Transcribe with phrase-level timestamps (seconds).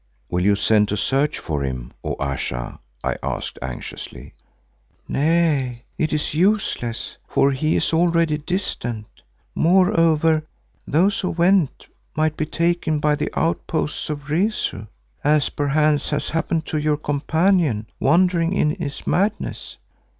[0.31, 4.33] "Will you send to search for him, O Ayesha?" I asked anxiously.
[5.07, 9.05] "Nay, it is useless, for he is already distant.
[9.53, 10.41] Moreover
[10.87, 11.85] those who went
[12.15, 14.87] might be taken by the outposts of Rezu,
[15.23, 19.77] as perchance has happened to your companion wandering in his madness.